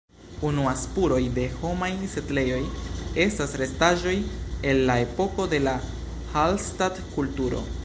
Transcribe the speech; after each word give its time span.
Unua 0.47 0.71
spuroj 0.83 1.19
de 1.35 1.43
homaj 1.57 1.89
setlejoj 2.13 2.61
estas 3.25 3.53
restaĵoj 3.63 4.15
el 4.71 4.83
la 4.91 4.97
epoko 5.05 5.49
de 5.55 5.63
la 5.69 5.77
Hallstatt-kulturo. 6.33 7.65